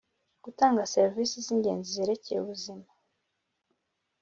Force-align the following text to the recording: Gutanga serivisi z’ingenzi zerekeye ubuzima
Gutanga 0.43 0.89
serivisi 0.93 1.35
z’ingenzi 1.45 1.89
zerekeye 1.97 2.39
ubuzima 2.41 2.85